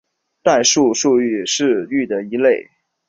[0.41, 2.67] 代数数域是域的一类。